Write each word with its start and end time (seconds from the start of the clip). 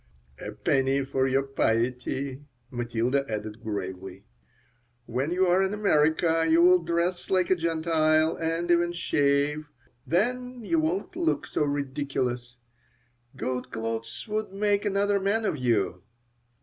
"A 0.39 0.51
penny 0.53 1.05
for 1.05 1.27
your 1.27 1.43
piety," 1.43 2.41
Matilda 2.71 3.23
added, 3.31 3.61
gravely. 3.61 4.25
"When 5.05 5.29
you 5.29 5.45
are 5.45 5.61
in 5.61 5.75
America 5.75 6.43
you'll 6.49 6.79
dress 6.79 7.29
like 7.29 7.51
a 7.51 7.55
Gentile 7.55 8.35
and 8.35 8.71
even 8.71 8.93
shave. 8.93 9.69
Then 10.07 10.63
you 10.65 10.79
won't 10.79 11.15
look 11.15 11.45
so 11.45 11.63
ridiculous. 11.65 12.57
Good 13.35 13.69
clothes 13.69 14.25
would 14.27 14.51
make 14.51 14.85
another 14.85 15.19
man 15.19 15.45
of 15.45 15.55
you." 15.59 16.01